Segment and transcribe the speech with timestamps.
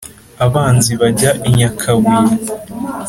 [0.45, 2.25] abanzi bajya i nyakabuye.